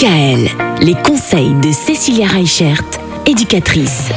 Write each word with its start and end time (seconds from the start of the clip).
DKL, 0.00 0.48
les 0.80 0.94
conseils 0.94 1.52
de 1.60 1.72
Cécilia 1.72 2.26
Reichert, 2.26 2.82
éducatrice. 3.26 4.08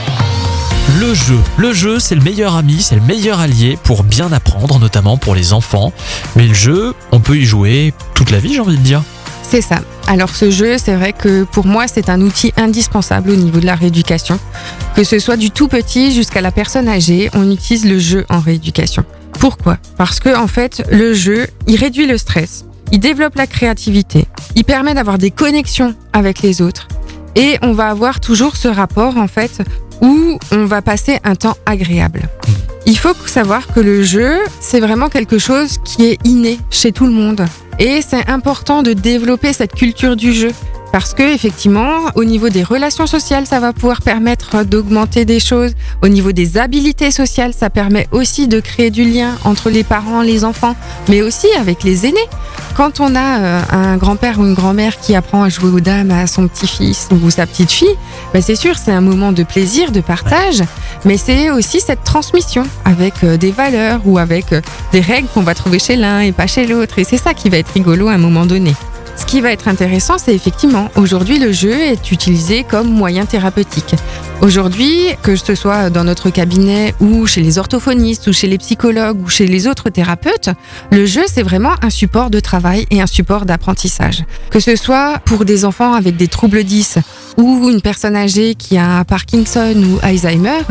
Le 0.97 1.13
jeu. 1.13 1.37
Le 1.57 1.73
jeu, 1.73 1.99
c'est 1.99 2.15
le 2.15 2.21
meilleur 2.21 2.55
ami, 2.55 2.81
c'est 2.81 2.95
le 2.95 3.01
meilleur 3.01 3.41
allié 3.41 3.77
pour 3.83 4.03
bien 4.03 4.31
apprendre, 4.31 4.79
notamment 4.79 5.17
pour 5.17 5.35
les 5.35 5.51
enfants. 5.51 5.91
Mais 6.37 6.47
le 6.47 6.53
jeu, 6.53 6.93
on 7.11 7.19
peut 7.19 7.35
y 7.35 7.43
jouer 7.43 7.93
toute 8.13 8.31
la 8.31 8.39
vie, 8.39 8.53
j'ai 8.53 8.61
envie 8.61 8.77
de 8.77 8.81
dire. 8.81 9.03
C'est 9.41 9.61
ça. 9.61 9.81
Alors 10.07 10.29
ce 10.29 10.51
jeu, 10.51 10.77
c'est 10.77 10.95
vrai 10.95 11.11
que 11.11 11.43
pour 11.43 11.65
moi, 11.65 11.85
c'est 11.93 12.07
un 12.07 12.21
outil 12.21 12.53
indispensable 12.55 13.31
au 13.31 13.35
niveau 13.35 13.59
de 13.59 13.65
la 13.65 13.75
rééducation. 13.75 14.39
Que 14.95 15.03
ce 15.03 15.19
soit 15.19 15.37
du 15.37 15.51
tout 15.51 15.67
petit 15.67 16.13
jusqu'à 16.13 16.39
la 16.39 16.51
personne 16.51 16.87
âgée, 16.87 17.29
on 17.33 17.51
utilise 17.51 17.85
le 17.85 17.99
jeu 17.99 18.25
en 18.29 18.39
rééducation. 18.39 19.03
Pourquoi? 19.37 19.77
Parce 19.97 20.21
que 20.21 20.33
en 20.33 20.47
fait, 20.47 20.81
le 20.91 21.13
jeu, 21.13 21.47
il 21.67 21.75
réduit 21.75 22.07
le 22.07 22.17
stress, 22.17 22.63
il 22.93 22.99
développe 22.99 23.35
la 23.35 23.47
créativité, 23.47 24.27
il 24.55 24.63
permet 24.63 24.93
d'avoir 24.93 25.17
des 25.17 25.31
connexions 25.31 25.95
avec 26.13 26.43
les 26.43 26.61
autres 26.61 26.87
et 27.35 27.57
on 27.63 27.73
va 27.73 27.87
avoir 27.87 28.19
toujours 28.19 28.55
ce 28.55 28.67
rapport 28.67 29.17
en 29.17 29.27
fait 29.27 29.63
où 30.01 30.37
on 30.51 30.65
va 30.65 30.83
passer 30.83 31.19
un 31.23 31.33
temps 31.33 31.57
agréable. 31.65 32.21
Il 32.85 32.95
faut 32.95 33.15
savoir 33.25 33.65
que 33.73 33.79
le 33.79 34.03
jeu, 34.03 34.37
c'est 34.59 34.79
vraiment 34.79 35.09
quelque 35.09 35.39
chose 35.39 35.79
qui 35.83 36.05
est 36.05 36.19
inné 36.23 36.59
chez 36.69 36.91
tout 36.91 37.05
le 37.05 37.13
monde. 37.13 37.43
Et 37.79 38.01
c'est 38.07 38.29
important 38.29 38.83
de 38.83 38.93
développer 38.93 39.53
cette 39.53 39.73
culture 39.73 40.15
du 40.15 40.31
jeu. 40.31 40.51
Parce 40.93 41.15
que 41.15 41.23
effectivement, 41.23 42.11
au 42.13 42.23
niveau 42.23 42.49
des 42.49 42.61
relations 42.61 43.07
sociales, 43.07 43.47
ça 43.47 43.59
va 43.59 43.73
pouvoir 43.73 44.03
permettre 44.03 44.63
d'augmenter 44.63 45.25
des 45.25 45.39
choses. 45.39 45.71
Au 46.03 46.07
niveau 46.07 46.33
des 46.33 46.59
habilités 46.59 47.09
sociales, 47.09 47.51
ça 47.57 47.71
permet 47.71 48.07
aussi 48.11 48.47
de 48.47 48.59
créer 48.59 48.91
du 48.91 49.03
lien 49.03 49.31
entre 49.43 49.71
les 49.71 49.83
parents, 49.83 50.21
les 50.21 50.45
enfants, 50.45 50.75
mais 51.09 51.23
aussi 51.23 51.47
avec 51.59 51.83
les 51.83 52.05
aînés. 52.05 52.29
Quand 52.77 52.99
on 52.99 53.15
a 53.15 53.39
euh, 53.39 53.61
un 53.71 53.97
grand-père 53.97 54.39
ou 54.39 54.45
une 54.45 54.53
grand-mère 54.53 54.99
qui 54.99 55.15
apprend 55.15 55.41
à 55.41 55.49
jouer 55.49 55.71
aux 55.71 55.79
dames 55.79 56.11
à 56.11 56.27
son 56.27 56.47
petit-fils 56.47 57.07
ou 57.11 57.31
sa 57.31 57.47
petite-fille, 57.47 57.97
ben 58.31 58.43
c'est 58.43 58.55
sûr, 58.55 58.77
c'est 58.77 58.91
un 58.91 59.01
moment 59.01 59.31
de 59.31 59.41
plaisir, 59.41 59.91
de 59.91 59.99
partage, 59.99 60.61
mais 61.05 61.17
c'est 61.17 61.49
aussi 61.49 61.79
cette 61.79 62.03
transmission 62.03 62.67
avec 62.85 63.23
euh, 63.23 63.37
des 63.37 63.51
valeurs 63.51 64.01
ou 64.05 64.19
avec 64.19 64.53
euh, 64.53 64.61
des 64.91 65.01
règles 65.01 65.27
qu'on 65.33 65.41
va 65.41 65.55
trouver 65.55 65.79
chez 65.79 65.95
l'un 65.95 66.19
et 66.19 66.33
pas 66.33 66.45
chez 66.45 66.67
l'autre. 66.67 66.99
Et 66.99 67.03
c'est 67.03 67.17
ça 67.17 67.33
qui 67.33 67.49
va 67.49 67.57
être 67.57 67.71
rigolo 67.73 68.09
à 68.09 68.13
un 68.13 68.19
moment 68.19 68.45
donné. 68.45 68.75
Qui 69.33 69.41
va 69.41 69.51
être 69.51 69.67
intéressant, 69.67 70.19
c'est 70.19 70.35
effectivement, 70.35 70.91
aujourd'hui, 70.95 71.39
le 71.39 71.51
jeu 71.51 71.71
est 71.71 72.11
utilisé 72.11 72.63
comme 72.63 72.87
moyen 72.87 73.25
thérapeutique. 73.25 73.95
Aujourd'hui, 74.41 75.07
que 75.23 75.35
ce 75.35 75.55
soit 75.55 75.89
dans 75.89 76.03
notre 76.03 76.29
cabinet 76.29 76.93
ou 76.99 77.25
chez 77.25 77.41
les 77.41 77.57
orthophonistes 77.57 78.27
ou 78.27 78.31
chez 78.31 78.45
les 78.45 78.59
psychologues 78.59 79.19
ou 79.19 79.29
chez 79.29 79.47
les 79.47 79.65
autres 79.65 79.89
thérapeutes, 79.89 80.51
le 80.91 81.07
jeu, 81.07 81.23
c'est 81.25 81.41
vraiment 81.41 81.73
un 81.81 81.89
support 81.89 82.29
de 82.29 82.39
travail 82.39 82.85
et 82.91 83.01
un 83.01 83.07
support 83.07 83.45
d'apprentissage. 83.45 84.23
Que 84.51 84.59
ce 84.59 84.75
soit 84.75 85.17
pour 85.25 85.45
des 85.45 85.65
enfants 85.65 85.93
avec 85.93 86.15
des 86.15 86.27
troubles 86.27 86.63
10 86.63 86.99
ou 87.37 87.69
une 87.69 87.81
personne 87.81 88.15
âgée 88.15 88.55
qui 88.55 88.77
a 88.77 89.03
Parkinson 89.03 89.75
ou 89.75 89.99
Alzheimer, 90.01 90.61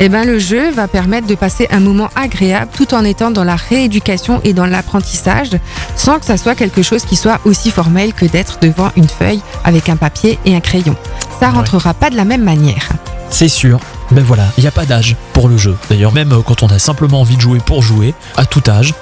eh 0.00 0.08
ben 0.08 0.26
le 0.26 0.38
jeu 0.38 0.70
va 0.70 0.88
permettre 0.88 1.26
de 1.26 1.34
passer 1.34 1.68
un 1.70 1.80
moment 1.80 2.08
agréable 2.16 2.70
tout 2.76 2.94
en 2.94 3.04
étant 3.04 3.30
dans 3.30 3.44
la 3.44 3.56
rééducation 3.56 4.40
et 4.44 4.52
dans 4.52 4.66
l'apprentissage 4.66 5.50
sans 5.96 6.18
que 6.18 6.26
ça 6.26 6.36
soit 6.36 6.54
quelque 6.54 6.82
chose 6.82 7.04
qui 7.04 7.16
soit 7.16 7.40
aussi 7.44 7.70
formel 7.70 8.12
que 8.12 8.26
d'être 8.26 8.58
devant 8.60 8.90
une 8.96 9.08
feuille 9.08 9.40
avec 9.64 9.88
un 9.88 9.96
papier 9.96 10.38
et 10.44 10.54
un 10.54 10.60
crayon. 10.60 10.96
Ça 11.40 11.50
rentrera 11.50 11.94
pas 11.94 12.10
de 12.10 12.16
la 12.16 12.24
même 12.24 12.44
manière. 12.44 12.88
C'est 13.30 13.48
sûr. 13.48 13.78
Mais 14.10 14.22
voilà, 14.22 14.44
il 14.58 14.62
n'y 14.62 14.68
a 14.68 14.72
pas 14.72 14.86
d'âge 14.86 15.16
pour 15.32 15.48
le 15.48 15.56
jeu. 15.56 15.76
D'ailleurs, 15.88 16.12
même 16.12 16.32
euh, 16.32 16.42
quand 16.42 16.62
on 16.62 16.66
a 16.66 16.78
simplement 16.78 17.20
envie 17.20 17.36
de 17.36 17.40
jouer 17.40 17.60
pour 17.64 17.80
jouer, 17.82 18.12
à 18.36 18.44
tout 18.44 18.62
âge, 18.68 18.92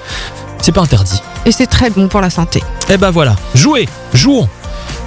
c'est 0.61 0.71
pas 0.71 0.81
interdit. 0.81 1.21
Et 1.45 1.51
c'est 1.51 1.67
très 1.67 1.89
bon 1.89 2.07
pour 2.07 2.21
la 2.21 2.29
santé. 2.29 2.61
Eh 2.89 2.97
ben 2.97 3.09
voilà, 3.11 3.35
jouez, 3.55 3.89
jouons. 4.13 4.47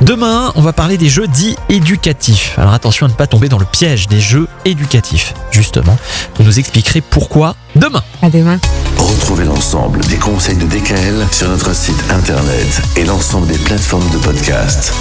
Demain, 0.03 0.51
on 0.57 0.63
va 0.63 0.73
parler 0.73 0.99
des 0.99 1.09
jeux 1.09 1.29
dits 1.29 1.57
éducatifs. 1.69 2.59
Alors 2.59 2.73
attention 2.73 3.07
à 3.07 3.09
ne 3.09 3.15
pas 3.15 3.29
tomber 3.29 3.49
dans 3.49 3.61
le 3.61 3.65
piège 3.65 4.09
des 4.09 4.19
jeux 4.19 4.49
éducatifs. 4.65 5.33
Justement, 5.53 5.97
vous 6.35 6.43
nous 6.43 6.59
expliquerez 6.59 7.01
pourquoi 7.01 7.55
demain. 7.77 8.03
À 8.21 8.29
demain. 8.29 8.59
Retrouvez 8.99 9.45
l'ensemble 9.45 10.01
des 10.07 10.17
conseils 10.17 10.57
de 10.57 10.67
DKL 10.67 11.25
sur 11.31 11.49
notre 11.49 11.73
site 11.73 12.03
internet 12.11 12.83
et 12.97 13.05
l'ensemble 13.05 13.47
des 13.47 13.59
plateformes 13.59 14.11
de 14.11 14.19
podcast. 14.19 14.93